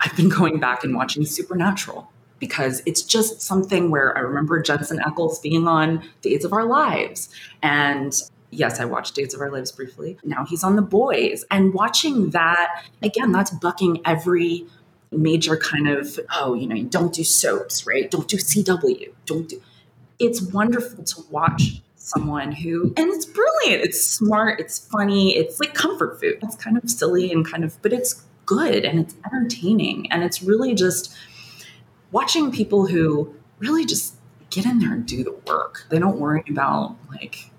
[0.00, 4.98] I've been going back and watching Supernatural because it's just something where I remember Jensen
[4.98, 7.30] Ackles being on Days of Our Lives.
[7.62, 8.12] And
[8.50, 10.18] yes, I watched Days of Our Lives briefly.
[10.24, 11.44] Now he's on The Boys.
[11.50, 14.66] And watching that, again, that's bucking every
[15.10, 18.10] major kind of, oh, you know, don't do soaps, right?
[18.10, 19.12] Don't do CW.
[19.24, 19.62] Don't do.
[20.18, 23.82] It's wonderful to watch someone who, and it's brilliant.
[23.82, 24.60] It's smart.
[24.60, 25.36] It's funny.
[25.36, 26.38] It's like comfort food.
[26.40, 30.10] It's kind of silly and kind of, but it's good and it's entertaining.
[30.12, 31.12] And it's really just
[32.12, 34.14] watching people who really just
[34.50, 35.86] get in there and do the work.
[35.90, 37.50] They don't worry about like,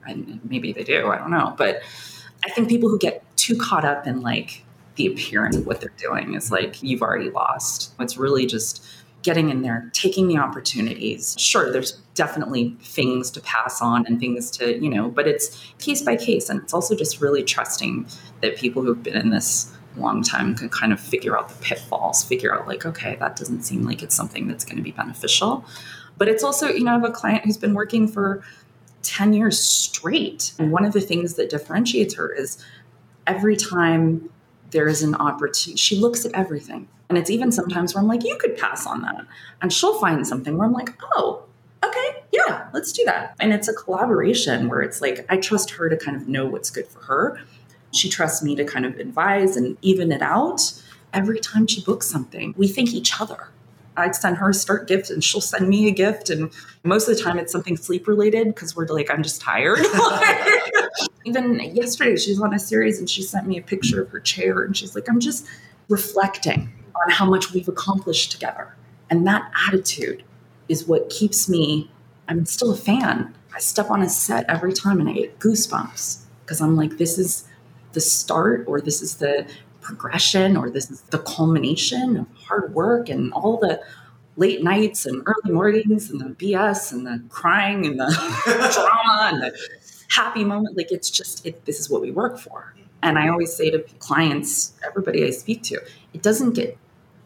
[0.45, 1.53] maybe they do, I don't know.
[1.57, 1.81] But
[2.45, 4.63] I think people who get too caught up in like
[4.95, 7.93] the appearance of what they're doing is like, you've already lost.
[7.99, 8.81] It's really just,
[9.27, 11.35] getting in there, taking the opportunities.
[11.37, 16.01] Sure, there's definitely things to pass on and things to, you know, but it's case
[16.01, 16.49] by case.
[16.49, 18.07] And it's also just really trusting
[18.39, 22.23] that people who've been in this long time can kind of figure out the pitfalls,
[22.23, 25.65] figure out like, okay, that doesn't seem like it's something that's going to be beneficial.
[26.17, 28.45] But it's also, you know, I have a client who's been working for
[29.01, 30.53] 10 years straight.
[30.57, 32.63] And one of the things that differentiates her is
[33.25, 34.29] every time
[34.71, 38.23] there is an opportunity, she looks at everything and it's even sometimes where I'm like,
[38.23, 39.25] you could pass on that.
[39.61, 41.43] And she'll find something where I'm like, oh,
[41.83, 43.35] okay, yeah, let's do that.
[43.39, 46.69] And it's a collaboration where it's like, I trust her to kind of know what's
[46.69, 47.39] good for her.
[47.91, 50.73] She trusts me to kind of advise and even it out.
[51.13, 53.47] every time she books something, we thank each other.
[53.95, 56.29] I'd send her a start gift and she'll send me a gift.
[56.29, 56.51] And
[56.83, 59.79] most of the time it's something sleep related because we're like, I'm just tired.
[61.25, 64.61] Even yesterday, she's on a series and she sent me a picture of her chair
[64.61, 65.47] and she's like, I'm just
[65.89, 66.69] reflecting
[67.05, 68.75] on how much we've accomplished together.
[69.09, 70.23] And that attitude
[70.69, 71.89] is what keeps me,
[72.27, 73.33] I'm still a fan.
[73.55, 77.17] I step on a set every time and I get goosebumps because I'm like, this
[77.17, 77.47] is
[77.93, 79.47] the start or this is the
[79.81, 83.81] progression or this is the culmination of hard work and all the
[84.35, 88.05] late nights and early mornings and the BS and the crying and the
[88.73, 89.57] drama and the
[90.09, 90.77] happy moment.
[90.77, 92.75] Like it's just, it, this is what we work for.
[93.01, 95.79] And I always say to clients, everybody I speak to,
[96.13, 96.77] it doesn't get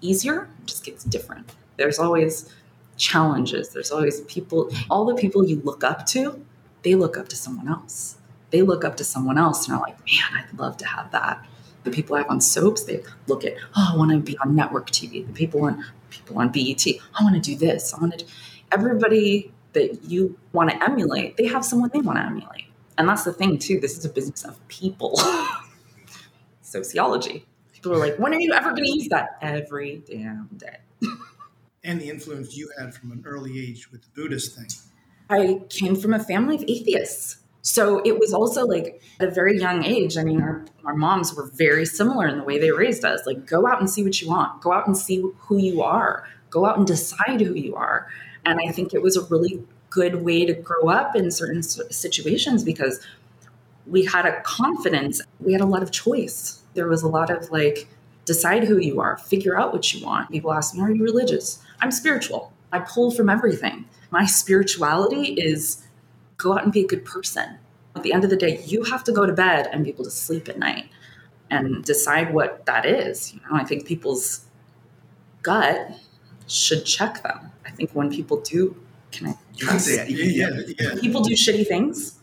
[0.02, 1.52] easier, just gets different.
[1.78, 2.54] There's always
[2.98, 3.70] challenges.
[3.70, 6.44] There's always people, all the people you look up to,
[6.84, 8.18] they look up to someone else.
[8.50, 11.46] They look up to someone else and are like, man, I'd love to have that
[11.84, 14.56] the people I have on soaps, they look at, oh, I want to be on
[14.56, 15.26] network TV.
[15.26, 17.94] The people on people on BET, I want to do this.
[17.94, 18.26] I want to.
[18.72, 22.66] Everybody that you want to emulate, they have someone they want to emulate,
[22.98, 23.80] and that's the thing too.
[23.80, 25.20] This is a business of people.
[26.62, 27.46] Sociology.
[27.82, 29.39] People are like, when are you ever going to use that?
[29.41, 30.78] Every damn day.
[31.84, 34.67] and the influence you had from an early age with the Buddhist thing.
[35.32, 37.38] I came from a family of atheists.
[37.63, 40.15] So it was also like at a very young age.
[40.15, 43.26] I mean, our, our moms were very similar in the way they raised us.
[43.26, 46.28] Like, go out and see what you want, go out and see who you are,
[46.52, 48.08] go out and decide who you are.
[48.46, 52.63] And I think it was a really good way to grow up in certain situations
[52.63, 53.04] because
[53.88, 56.61] we had a confidence, we had a lot of choice.
[56.74, 57.88] There was a lot of like,
[58.26, 60.32] decide who you are, figure out what you want.
[60.32, 61.60] People ask me, Are you religious?
[61.82, 62.54] I'm spiritual.
[62.72, 63.86] I pull from everything.
[64.12, 65.84] My spirituality is
[66.38, 67.58] go out and be a good person.
[67.96, 70.06] At the end of the day, you have to go to bed and be able
[70.06, 70.90] to sleep at night
[71.50, 73.34] and decide what that is.
[73.34, 74.46] You know, I think people's
[75.42, 75.92] gut
[76.48, 77.52] should check them.
[77.66, 78.76] I think when people do,
[79.12, 79.38] can I?
[79.58, 80.96] Can say yeah, yeah, yeah.
[81.00, 82.20] People do shitty things.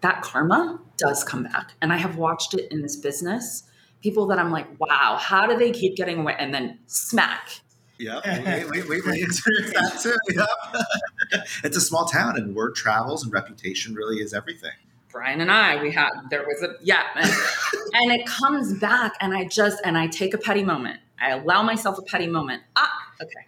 [0.00, 3.64] That karma does come back, and I have watched it in this business.
[4.02, 6.36] People that I'm like, wow, how do they keep getting away?
[6.38, 7.60] And then smack,
[7.98, 10.16] yeah, we, we, we, we experience that too.
[10.34, 11.46] Yep.
[11.64, 14.72] it's a small town, and word travels, and reputation really is everything.
[15.10, 17.30] Brian and I, we had there was a yeah, and,
[17.94, 21.00] and it comes back, and I just and I take a petty moment.
[21.18, 22.62] I allow myself a petty moment.
[22.76, 23.46] Ah, okay,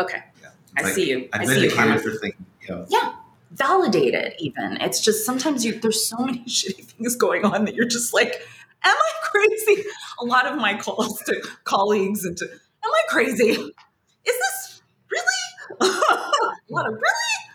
[0.00, 0.48] okay, yeah.
[0.76, 1.28] I like, see you.
[1.32, 1.70] I see you.
[1.70, 2.86] For thinking, you know.
[2.90, 3.14] Yeah,
[3.52, 4.34] validated.
[4.38, 8.12] Even it's just sometimes you there's so many shitty things going on that you're just
[8.12, 8.46] like,
[8.86, 9.84] am I crazy?
[10.20, 13.50] A lot of my calls to colleagues and to Am I crazy?
[13.50, 13.64] Is
[14.24, 15.80] this really?
[15.80, 17.46] a lot of really?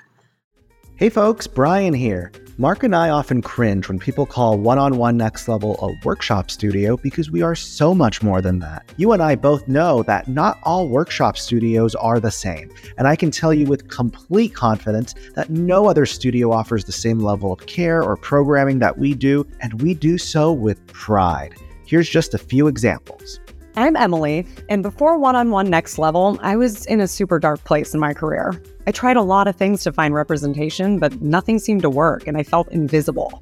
[0.96, 2.32] Hey folks, Brian here.
[2.62, 6.52] Marc and I often cringe when people call one on one next level a workshop
[6.52, 8.88] studio because we are so much more than that.
[8.98, 13.16] You and I both know that not all workshop studios are the same, and I
[13.16, 17.66] can tell you with complete confidence that no other studio offers the same level of
[17.66, 21.56] care or programming that we do, and we do so with pride.
[21.88, 23.41] Here's just a few examples.
[23.78, 27.64] I'm Emily, and before One on One Next Level, I was in a super dark
[27.64, 28.62] place in my career.
[28.86, 32.36] I tried a lot of things to find representation, but nothing seemed to work, and
[32.36, 33.42] I felt invisible.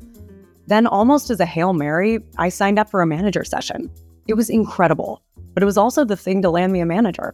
[0.67, 3.89] Then, almost as a Hail Mary, I signed up for a manager session.
[4.27, 5.23] It was incredible,
[5.55, 7.33] but it was also the thing to land me a manager.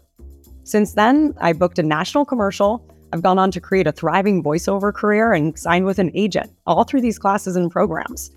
[0.63, 2.81] Since then, I booked a national commercial.
[3.11, 6.85] I've gone on to create a thriving voiceover career and signed with an agent, all
[6.85, 8.31] through these classes and programs.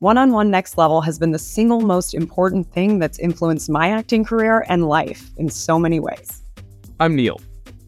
[0.00, 3.88] One on One Next Level has been the single most important thing that's influenced my
[3.88, 6.44] acting career and life in so many ways.
[7.00, 7.40] I'm Neil.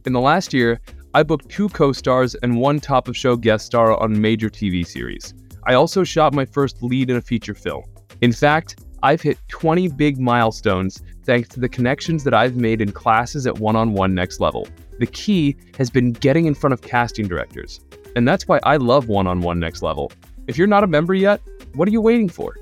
[0.06, 0.80] In the last year,
[1.14, 4.84] I booked two co stars and one top of show guest star on major TV
[4.84, 5.34] series.
[5.68, 7.84] I also shot my first lead in a feature film.
[8.22, 12.90] In fact, I've hit 20 big milestones thanks to the connections that I've made in
[12.90, 14.66] classes at One on One Next Level.
[14.98, 17.78] The key has been getting in front of casting directors.
[18.16, 20.10] And that's why I love One on One Next Level.
[20.48, 21.40] If you're not a member yet,
[21.74, 22.56] what are you waiting for?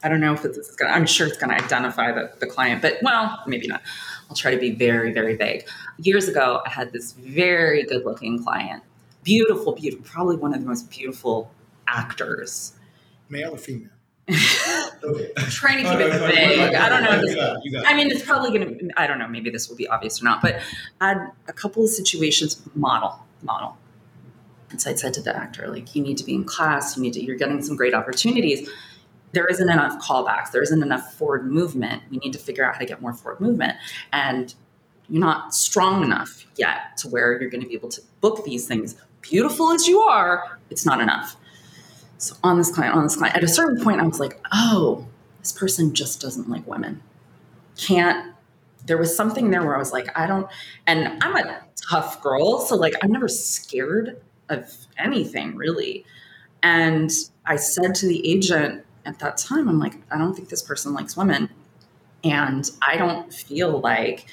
[0.02, 2.46] I don't know if it's going to, I'm sure it's going to identify the, the
[2.46, 3.83] client, but well, maybe not.
[4.28, 5.68] I'll try to be very, very vague.
[5.98, 8.83] Years ago, I had this very good looking client,
[9.24, 11.50] beautiful, beautiful, probably one of the most beautiful
[11.88, 12.74] actors.
[13.28, 13.90] Male or female?
[14.28, 15.30] Okay.
[15.37, 16.74] I'm trying to keep it vague.
[16.74, 17.20] I don't know.
[17.20, 20.20] This, I mean, it's probably going to, I don't know, maybe this will be obvious
[20.20, 20.61] or not, but
[21.00, 23.76] I had a couple of situations, model, model.
[24.70, 27.02] And so I said to the actor, like, you need to be in class, you
[27.02, 28.68] need to, you're getting some great opportunities
[29.33, 32.02] there isn't enough callbacks, there isn't enough forward movement.
[32.11, 33.76] We need to figure out how to get more forward movement.
[34.12, 34.54] And
[35.09, 38.66] you're not strong enough yet to where you're going to be able to book these
[38.66, 38.96] things.
[39.22, 41.37] Beautiful as you are, it's not enough.
[42.20, 45.06] So on this client, on this client, at a certain point, I was like, oh,
[45.38, 47.02] this person just doesn't like women.
[47.78, 48.35] Can't.
[48.85, 50.46] There was something there where I was like, I don't.
[50.87, 56.04] And I'm a tough girl, so like I'm never scared of anything really.
[56.62, 57.11] And
[57.46, 60.92] I said to the agent, at that time, I'm like, I don't think this person
[60.92, 61.48] likes women.
[62.22, 64.26] And I don't feel like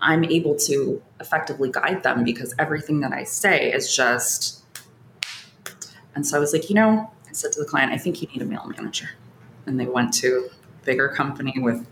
[0.00, 4.64] I'm able to effectively guide them because everything that I say is just.
[6.16, 8.28] And so I was like, you know, I said to the client, I think you
[8.28, 9.10] need a male manager.
[9.66, 11.86] And they went to a bigger company with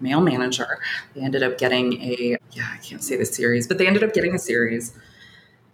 [0.00, 0.78] male manager.
[1.14, 4.14] They ended up getting a, yeah, I can't say the series, but they ended up
[4.14, 4.92] getting a series.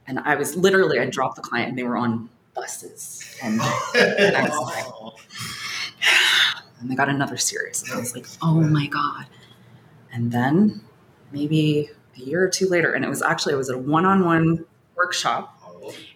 [0.06, 3.38] And I was literally, I dropped the client and they were on buses.
[3.42, 3.60] And,
[3.94, 4.84] and I was like,
[6.80, 7.84] and they got another series.
[7.84, 9.26] And I was like, oh my God.
[10.12, 10.80] And then
[11.30, 14.24] maybe a year or two later, and it was actually, it was a one on
[14.24, 14.64] one
[14.96, 15.56] workshop.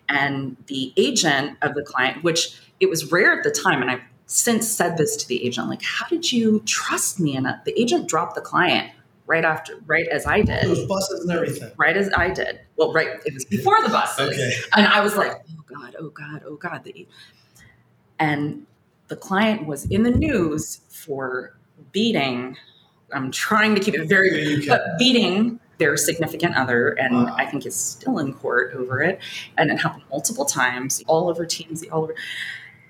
[0.08, 4.02] And the agent of the client, which it was rare at the time, and I've
[4.26, 7.36] since said this to the agent, like, how did you trust me?
[7.36, 8.90] And uh, the agent dropped the client
[9.26, 10.64] right after, right as I did.
[10.64, 11.70] Those buses and everything.
[11.76, 12.60] Right as I did.
[12.76, 14.28] Well, right, it was before the buses.
[14.28, 14.52] Okay.
[14.76, 16.88] And I was like, oh God, oh God, oh God.
[18.18, 18.66] And
[19.08, 21.56] the client was in the news for
[21.92, 22.56] beating,
[23.12, 27.36] I'm trying to keep it very, but beating their significant other, and wow.
[27.36, 29.20] I think is still in court over it.
[29.58, 32.14] And it happened multiple times, all over TMZ, all over.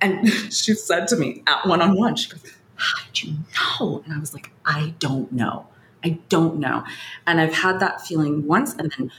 [0.00, 2.42] And she said to me at one on one, she goes,
[2.76, 3.34] How did you
[3.80, 4.02] know?
[4.04, 5.66] And I was like, I don't know.
[6.04, 6.84] I don't know.
[7.26, 9.10] And I've had that feeling once, and then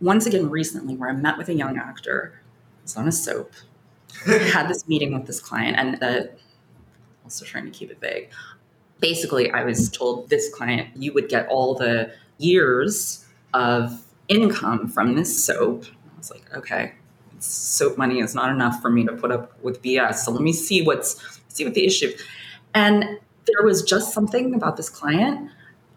[0.00, 2.40] once again recently, where I met with a young actor,
[2.82, 3.52] was on a soap,
[4.26, 6.30] had this meeting with this client, and the
[7.24, 8.30] also trying to keep it vague.
[9.00, 15.14] Basically, I was told this client, you would get all the years of income from
[15.14, 15.84] this soap.
[15.86, 16.92] I was like, okay,
[17.38, 20.16] soap money is not enough for me to put up with BS.
[20.16, 22.12] So let me see what's see what the issue.
[22.74, 23.04] And
[23.46, 25.50] there was just something about this client.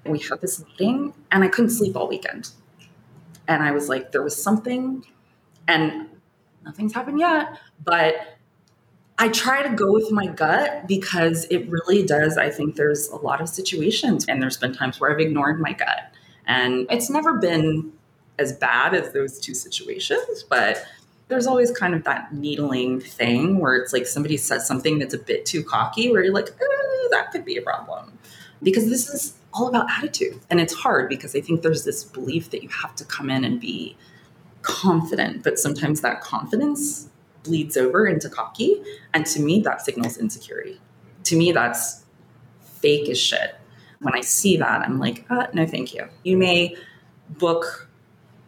[0.05, 2.49] We had this meeting, and I couldn't sleep all weekend.
[3.47, 5.03] And I was like, there was something,
[5.67, 6.07] and
[6.63, 8.15] nothing's happened yet, but
[9.17, 12.37] I try to go with my gut because it really does.
[12.37, 15.73] I think there's a lot of situations, and there's been times where I've ignored my
[15.73, 16.13] gut.
[16.49, 17.93] And it's never been
[18.39, 20.83] as bad as those two situations, but
[21.27, 25.19] there's always kind of that needling thing where it's like somebody says something that's a
[25.19, 28.17] bit too cocky, where you're like, eh, that could be a problem.
[28.63, 30.39] Because this is all about attitude.
[30.49, 33.45] And it's hard because I think there's this belief that you have to come in
[33.45, 33.95] and be
[34.63, 37.09] confident, but sometimes that confidence
[37.43, 38.81] bleeds over into cocky.
[39.13, 40.81] And to me, that signals insecurity.
[41.25, 42.03] To me, that's
[42.81, 43.58] fake as shit.
[44.01, 46.07] When I see that, I'm like, uh, no, thank you.
[46.23, 46.75] You may
[47.29, 47.89] book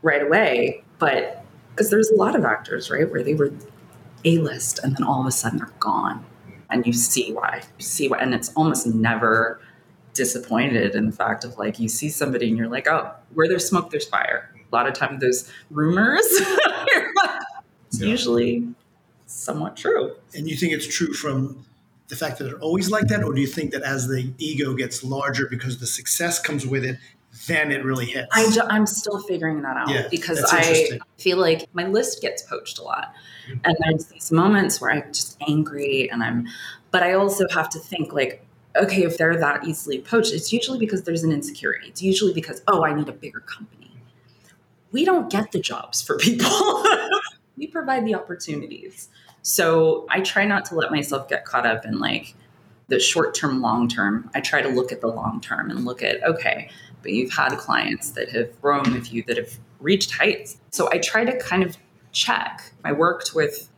[0.02, 3.52] right away, but because there's a lot of actors, right, where they were
[4.24, 6.26] A list and then all of a sudden they're gone.
[6.70, 7.64] And you see why.
[7.78, 8.20] You see why.
[8.20, 9.60] And it's almost never
[10.14, 13.68] disappointed in the fact of like, you see somebody and you're like, oh, where there's
[13.68, 14.50] smoke, there's fire.
[14.72, 18.08] A lot of times those rumors, it's yeah.
[18.08, 18.68] usually
[19.26, 20.16] somewhat true.
[20.34, 21.66] And you think it's true from
[22.12, 24.74] the fact that they're always like that, or do you think that as the ego
[24.74, 26.98] gets larger because the success comes with it,
[27.48, 28.28] then it really hits?
[28.34, 32.80] I am still figuring that out yeah, because I feel like my list gets poached
[32.80, 33.14] a lot.
[33.48, 33.60] Mm-hmm.
[33.64, 36.48] And there's these moments where I'm just angry and I'm,
[36.92, 38.46] but I also have to think like,
[38.76, 41.88] okay, if they're that easily poached, it's usually because there's an insecurity.
[41.88, 43.90] It's usually because, oh, I need a bigger company.
[44.92, 46.84] We don't get the jobs for people.
[47.58, 49.08] we provide the opportunities.
[49.42, 52.36] So I try not to let myself get caught up in like
[52.88, 54.30] the short term, long term.
[54.36, 56.70] I try to look at the long term and look at, okay,
[57.02, 60.58] but you've had clients that have grown with you that have reached heights.
[60.72, 61.78] So I try to kind of
[62.12, 62.74] check.
[62.84, 63.70] I worked with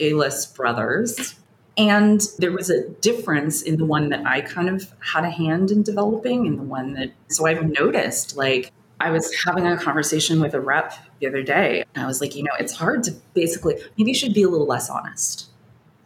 [0.00, 1.36] A list brothers,
[1.78, 5.70] and there was a difference in the one that I kind of had a hand
[5.70, 10.40] in developing and the one that, so I've noticed like, I was having a conversation
[10.40, 13.12] with a rep the other day, and I was like, you know, it's hard to
[13.34, 15.48] basically, maybe you should be a little less honest.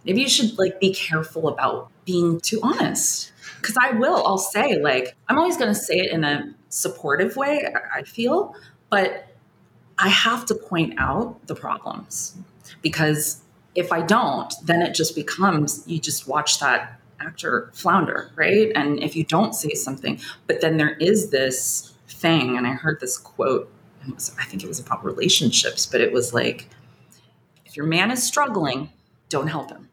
[0.04, 3.32] Maybe you should like be careful about being too honest.
[3.60, 7.36] Because I will, I'll say, like, I'm always going to say it in a supportive
[7.36, 8.54] way, I feel,
[8.88, 9.26] but
[9.98, 12.36] I have to point out the problems
[12.80, 13.42] because
[13.74, 18.72] if I don't, then it just becomes you just watch that actor flounder, right?
[18.74, 23.00] And if you don't say something, but then there is this thing, and I heard
[23.00, 23.70] this quote,
[24.12, 26.68] was, I think it was about relationships, but it was like,
[27.66, 28.90] if your man is struggling,
[29.28, 29.88] don't help him.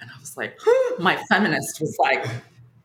[0.00, 0.58] And I was like,
[0.98, 2.26] my feminist was like,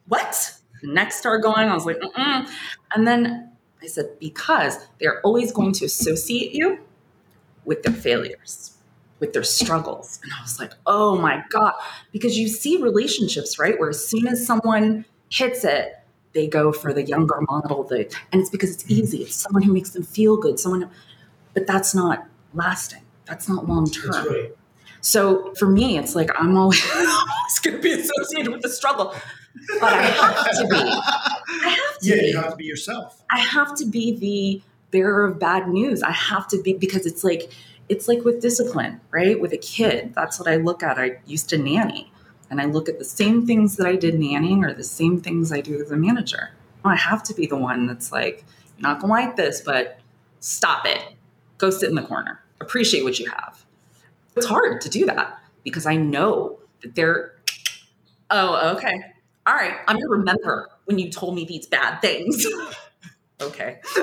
[0.08, 0.54] what?
[0.84, 2.50] Next start going, I was like, Mm-mm.
[2.94, 6.80] and then I said, because they're always going to associate you
[7.66, 8.78] with their failures,
[9.20, 10.20] with their struggles.
[10.24, 11.74] And I was like, oh my God.
[12.12, 13.80] Because you see relationships, right?
[13.80, 15.94] Where as soon as someone hits it,
[16.34, 17.88] they go for the younger model.
[17.92, 19.24] And it's because it's easy.
[19.24, 20.60] It's someone who makes them feel good.
[20.60, 20.90] Someone, who,
[21.54, 23.04] but that's not lasting.
[23.26, 24.28] That's not long term.
[24.28, 24.52] Right.
[25.02, 29.14] So for me, it's like I'm always, always going to be associated with the struggle,
[29.82, 30.78] but I have to be.
[30.78, 32.28] I have to yeah, be.
[32.28, 33.22] you have to be yourself.
[33.30, 34.62] I have to be the
[34.92, 36.04] bearer of bad news.
[36.04, 37.52] I have to be because it's like
[37.90, 39.40] it's like with discipline, right?
[39.40, 40.98] With a kid, that's what I look at.
[40.98, 42.13] I used to nanny,
[42.54, 45.52] and I look at the same things that I did nannying or the same things
[45.52, 46.52] I do as a manager.
[46.86, 48.46] Oh, I have to be the one that's like,
[48.78, 50.00] you're not gonna like this, but
[50.40, 51.02] stop it.
[51.58, 52.44] Go sit in the corner.
[52.62, 53.66] Appreciate what you have.
[54.36, 57.34] It's hard to do that because I know that they're,
[58.30, 59.02] oh, okay.
[59.48, 59.74] All right.
[59.88, 62.46] I'm gonna remember when you told me these bad things.
[63.42, 63.80] okay.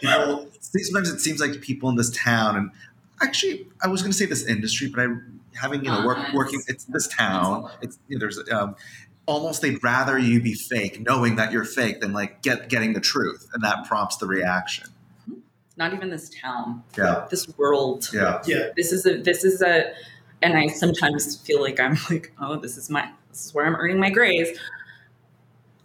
[0.00, 2.70] people, sometimes it seems like people in this town, and
[3.20, 5.06] actually, I was going to say this industry, but I
[5.60, 7.70] having you know work, working it's this town.
[7.80, 8.76] It's you know, there's um,
[9.26, 13.00] almost they'd rather you be fake, knowing that you're fake, than like get getting the
[13.00, 14.88] truth, and that prompts the reaction.
[15.76, 16.82] Not even this town.
[16.96, 17.26] Yeah.
[17.30, 18.08] This world.
[18.12, 18.42] Yeah.
[18.46, 18.70] Yeah.
[18.76, 19.18] This is a.
[19.20, 19.92] This is a.
[20.42, 23.10] And I sometimes feel like I'm like, oh, this is my.
[23.30, 24.58] This is where I'm earning my grace.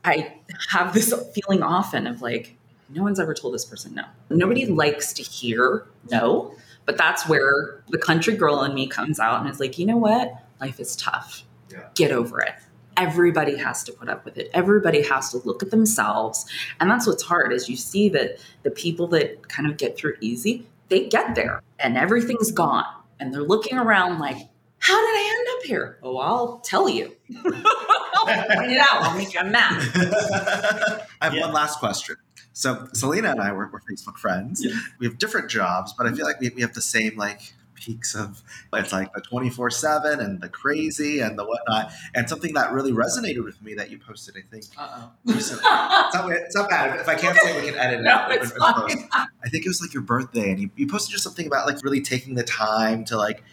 [0.04, 0.34] I
[0.70, 2.56] have this feeling often of like,
[2.90, 4.06] no one's ever told this person no.
[4.30, 6.56] Nobody likes to hear no,
[6.86, 9.98] but that's where the country girl in me comes out and is like, you know
[9.98, 10.34] what?
[10.60, 11.44] Life is tough.
[11.72, 11.88] Yeah.
[11.96, 12.54] Get over it.
[12.98, 14.50] Everybody has to put up with it.
[14.54, 16.46] Everybody has to look at themselves.
[16.80, 20.16] And that's what's hard is you see that the people that kind of get through
[20.22, 22.86] easy, they get there and everything's gone.
[23.20, 24.38] And they're looking around like,
[24.80, 26.00] how did I end up here?
[26.04, 27.16] Oh, I'll tell you.
[27.46, 29.04] I'll point it out.
[29.04, 29.72] I'll make you a map.
[29.96, 31.42] I have Yeah.
[31.42, 32.16] one last question.
[32.54, 34.64] So Selena and I were, were Facebook friends.
[34.64, 34.74] Yeah.
[35.00, 38.14] We have different jobs, but I feel like we, we have the same like peaks
[38.14, 38.44] of
[38.74, 41.92] it's like the 24-7 and the crazy and the whatnot.
[42.14, 44.66] And something that really resonated with me that you posted, I think.
[44.78, 45.10] Uh-oh.
[45.26, 47.00] recently- It's not, it's not bad.
[47.00, 48.32] If I can't say, we can edit it No, out.
[48.32, 49.10] it's in- in fine.
[49.44, 51.84] I think it was like your birthday, and you, you posted just something about like
[51.84, 53.44] really taking the time to like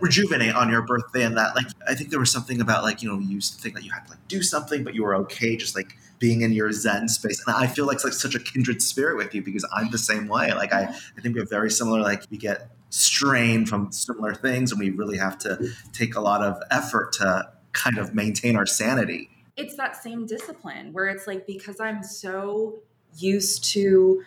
[0.00, 3.08] rejuvenate on your birthday, and that like I think there was something about like you
[3.12, 5.14] know you used to think that you had to like do something, but you were
[5.16, 7.42] okay just like being in your zen space.
[7.44, 9.98] And I feel like it's like such a kindred spirit with you because I'm the
[9.98, 10.52] same way.
[10.52, 12.00] Like I, I think we're very similar.
[12.00, 16.40] Like we get strained from similar things, and we really have to take a lot
[16.40, 19.30] of effort to kind of maintain our sanity.
[19.56, 22.78] it's that same discipline where it's like because I'm so
[23.18, 24.22] used to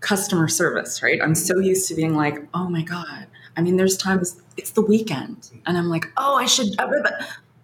[0.00, 1.20] customer service, right?
[1.22, 3.26] I'm so used to being like, oh my God.
[3.56, 6.92] I mean, there's times it's the weekend and I'm like, oh, I should uh,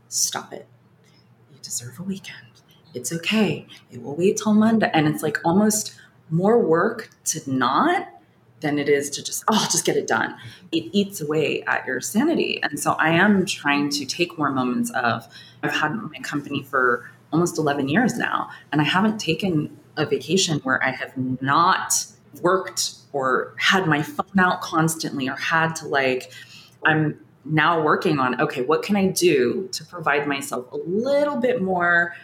[0.09, 0.67] stop it.
[1.53, 2.52] You deserve a weekend.
[2.95, 3.67] It's okay.
[3.91, 4.91] It will wait till Monday.
[4.93, 5.95] And it's like almost
[6.31, 8.09] more work to not
[8.61, 10.37] than it is to just, oh, just get it done.
[10.71, 12.63] It eats away at your sanity.
[12.63, 15.27] And so I am trying to take more moments of,
[15.63, 20.59] I've had my company for almost 11 years now, and I haven't taken a vacation
[20.61, 22.07] where I have not
[22.41, 26.33] worked or had my phone out constantly or had to like,
[26.85, 31.61] I'm now working on, okay, what can I do to provide myself a little bit
[31.61, 32.15] more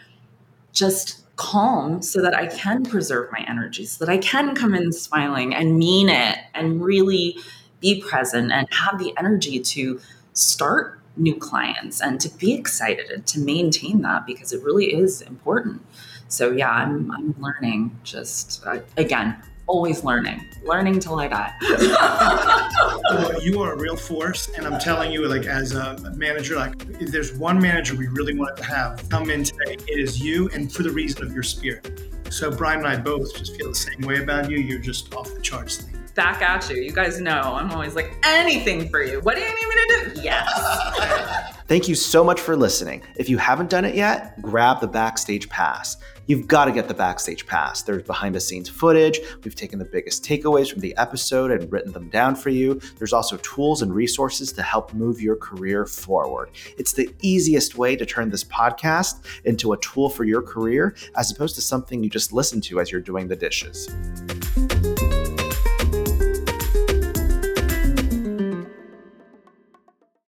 [0.79, 4.93] just calm so that I can preserve my energy, so that I can come in
[4.93, 7.37] smiling and mean it and really
[7.81, 10.01] be present and have the energy to
[10.33, 15.20] start new clients and to be excited and to maintain that because it really is
[15.22, 15.85] important.
[16.29, 19.37] So yeah, I'm I'm learning just uh, again,
[19.69, 21.53] always learning, learning till I die.
[23.11, 26.75] Well, you are a real force, and I'm telling you, like as a manager, like
[27.01, 30.51] if there's one manager we really wanted to have come in today, it is you,
[30.53, 32.03] and for the reason of your spirit.
[32.31, 34.59] So Brian and I both just feel the same way about you.
[34.59, 35.79] You're just off the charts.
[35.79, 35.99] Thing.
[36.14, 36.77] back at you.
[36.83, 39.21] You guys know I'm always like, anything for you.
[39.21, 40.21] What do you need me to do?
[40.23, 41.55] Yes.
[41.66, 43.03] Thank you so much for listening.
[43.16, 45.97] If you haven't done it yet, grab the Backstage Pass.
[46.29, 47.81] You've got to get the Backstage Pass.
[47.81, 49.18] There's behind the scenes footage.
[49.43, 52.81] We've taken the biggest takeaways from the episode and written them down for you.
[52.99, 56.51] There's also tools and resources to help move your career forward.
[56.76, 61.31] It's the easiest way to turn this podcast into a tool for your career as
[61.31, 63.89] opposed to something you just listen to as you're doing the dishes.